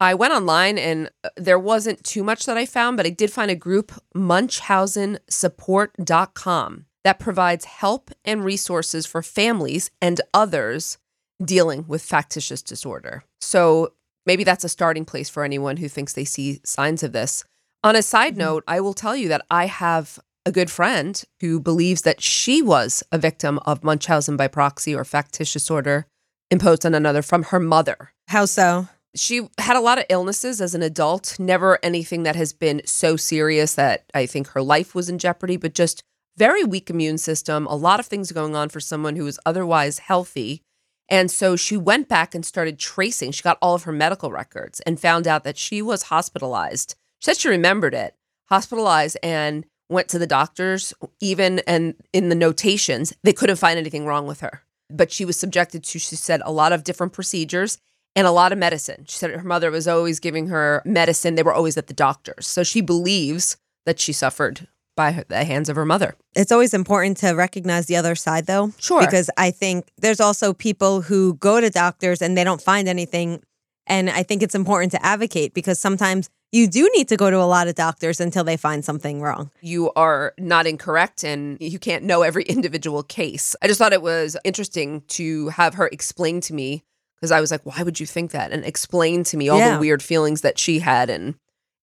[0.00, 3.32] I went online and uh, there wasn't too much that I found, but I did
[3.32, 10.98] find a group, munchausensupport.com, that provides help and resources for families and others
[11.44, 13.24] dealing with factitious disorder.
[13.40, 13.94] So
[14.26, 17.42] maybe that's a starting place for anyone who thinks they see signs of this.
[17.82, 21.58] On a side note, I will tell you that I have a good friend who
[21.60, 26.06] believes that she was a victim of Munchausen by proxy or factitious disorder
[26.50, 28.12] imposed on another from her mother.
[28.28, 28.88] How so?
[29.18, 33.16] She had a lot of illnesses as an adult, never anything that has been so
[33.16, 36.04] serious that I think her life was in jeopardy, but just
[36.36, 39.98] very weak immune system, a lot of things going on for someone who was otherwise
[39.98, 40.62] healthy.
[41.08, 43.32] And so she went back and started tracing.
[43.32, 46.94] She got all of her medical records and found out that she was hospitalized.
[47.18, 48.14] She said she remembered it,
[48.48, 54.06] hospitalized and went to the doctors, even and in the notations, they couldn't find anything
[54.06, 54.62] wrong with her.
[54.90, 57.78] But she was subjected to, she said, a lot of different procedures
[58.16, 59.04] and a lot of medicine.
[59.06, 61.34] She said her mother was always giving her medicine.
[61.34, 62.46] They were always at the doctors.
[62.46, 63.56] So she believes
[63.86, 66.16] that she suffered by her- the hands of her mother.
[66.34, 68.72] It's always important to recognize the other side, though.
[68.78, 69.00] Sure.
[69.00, 73.40] Because I think there's also people who go to doctors and they don't find anything.
[73.86, 77.36] And I think it's important to advocate because sometimes you do need to go to
[77.36, 79.50] a lot of doctors until they find something wrong.
[79.60, 83.54] you are not incorrect and you can't know every individual case.
[83.62, 86.84] I just thought it was interesting to have her explain to me
[87.20, 88.52] because I was like, why would you think that?
[88.52, 89.74] And explain to me all Yeah.
[89.74, 91.34] the weird feelings that she had and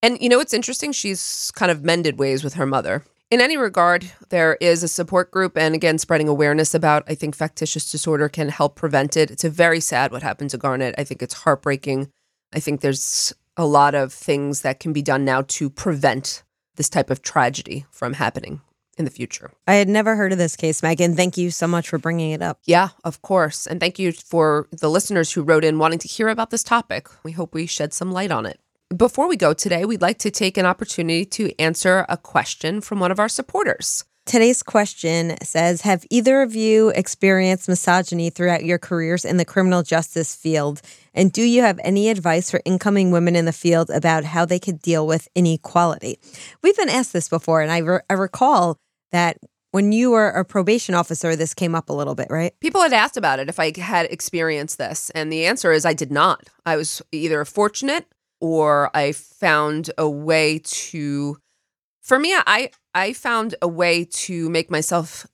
[0.01, 0.91] and you know what's interesting?
[0.91, 3.03] She's kind of mended ways with her mother.
[3.31, 7.35] In any regard, there is a support group and again spreading awareness about I think
[7.35, 9.31] factitious disorder can help prevent it.
[9.31, 10.95] It's a very sad what happened to Garnet.
[10.97, 12.09] I think it's heartbreaking.
[12.53, 16.43] I think there's a lot of things that can be done now to prevent
[16.75, 18.61] this type of tragedy from happening
[18.97, 19.51] in the future.
[19.67, 21.15] I had never heard of this case, Meghan.
[21.15, 22.59] Thank you so much for bringing it up.
[22.65, 23.67] Yeah, of course.
[23.67, 27.07] And thank you for the listeners who wrote in wanting to hear about this topic.
[27.23, 28.59] We hope we shed some light on it.
[28.95, 32.99] Before we go today, we'd like to take an opportunity to answer a question from
[32.99, 34.05] one of our supporters.
[34.25, 39.83] Today's question says Have either of you experienced misogyny throughout your careers in the criminal
[39.83, 40.81] justice field?
[41.13, 44.57] And do you have any advice for incoming women in the field about how they
[44.57, 46.17] could deal with inequality?
[46.63, 48.79] We've been asked this before, and I, re- I recall
[49.15, 49.37] that
[49.71, 52.57] when you were a probation officer, this came up a little bit, right?
[52.61, 55.93] People had asked about it if I had experienced this, and the answer is I
[55.93, 56.49] did not.
[56.65, 58.05] I was either fortunate
[58.39, 61.37] or I found a way to
[62.01, 65.27] for me I I found a way to make myself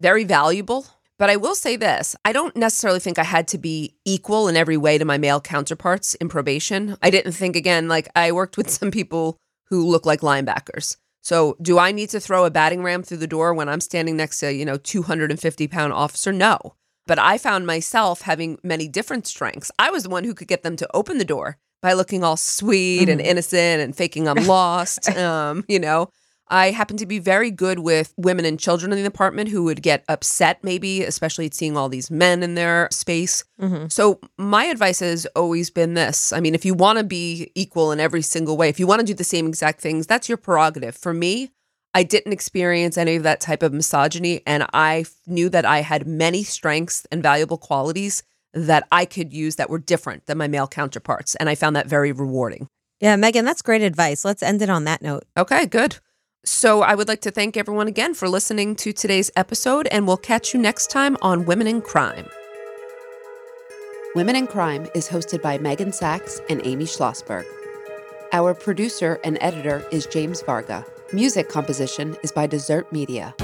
[0.00, 0.86] very valuable.
[1.18, 4.56] But I will say this, I don't necessarily think I had to be equal in
[4.56, 6.96] every way to my male counterparts in probation.
[7.02, 10.96] I didn't think again like I worked with some people who look like linebackers.
[11.28, 14.16] So, do I need to throw a batting ram through the door when I'm standing
[14.16, 16.32] next to, you know, 250 pound officer?
[16.32, 16.58] No.
[17.06, 19.70] But I found myself having many different strengths.
[19.78, 22.38] I was the one who could get them to open the door by looking all
[22.38, 25.06] sweet and innocent and faking I'm lost.
[25.18, 26.08] um, you know,
[26.50, 29.82] I happen to be very good with women and children in the apartment who would
[29.82, 33.44] get upset, maybe, especially at seeing all these men in their space.
[33.60, 33.88] Mm-hmm.
[33.88, 37.92] So, my advice has always been this I mean, if you want to be equal
[37.92, 40.38] in every single way, if you want to do the same exact things, that's your
[40.38, 40.96] prerogative.
[40.96, 41.50] For me,
[41.94, 46.06] I didn't experience any of that type of misogyny, and I knew that I had
[46.06, 48.22] many strengths and valuable qualities
[48.54, 51.34] that I could use that were different than my male counterparts.
[51.36, 52.68] And I found that very rewarding.
[53.00, 54.24] Yeah, Meghan, that's great advice.
[54.24, 55.24] Let's end it on that note.
[55.36, 55.98] Okay, good.
[56.44, 60.16] So I would like to thank everyone again for listening to today's episode, and we'll
[60.16, 62.28] catch you next time on Women in Crime.
[64.14, 67.44] Women in Crime is hosted by Meghan Sacks and Amy Shlosberg.
[68.32, 70.84] Our producer and editor is James Varga.
[71.12, 73.34] Music composition is by Dessert Media.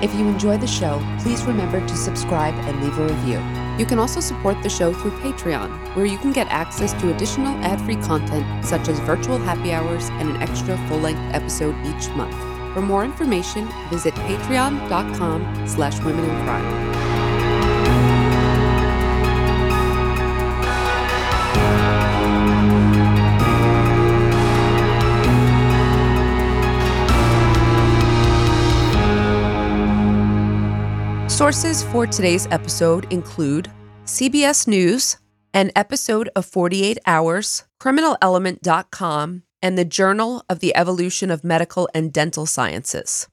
[0.00, 3.67] If you enjoy the show, please remember to subscribe and leave a review.
[3.78, 7.54] You can also support the show through Patreon, where you can get access to additional
[7.64, 12.34] ad-free content such as virtual happy hours and an extra full-length episode each month.
[12.74, 17.07] For more information, visit patreon.com slash women in crime.
[31.38, 33.70] Sources for today's episode include
[34.06, 35.18] CBS News,
[35.54, 42.12] an episode of 48 Hours, CriminalElement.com, and the Journal of the Evolution of Medical and
[42.12, 43.28] Dental Sciences.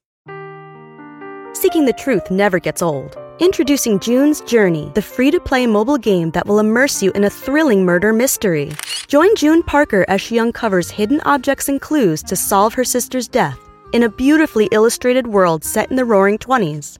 [1.53, 3.17] Seeking the truth never gets old.
[3.39, 7.29] Introducing June's Journey, the free to play mobile game that will immerse you in a
[7.31, 8.71] thrilling murder mystery.
[9.07, 13.57] Join June Parker as she uncovers hidden objects and clues to solve her sister's death
[13.93, 16.99] in a beautifully illustrated world set in the roaring 20s.